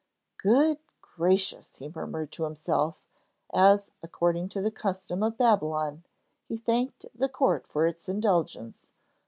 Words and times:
'Good 0.37 0.79
gracious!' 1.03 1.75
he 1.75 1.87
murmured 1.93 2.31
to 2.31 2.45
himself 2.45 2.95
as, 3.53 3.91
according 4.01 4.49
to 4.49 4.59
the 4.59 4.71
custom 4.71 5.21
of 5.21 5.37
Babylon, 5.37 6.03
he 6.47 6.57
thanked 6.57 7.05
the 7.13 7.29
court 7.29 7.67
for 7.67 7.85
its 7.85 8.09
indulgence. 8.09 8.87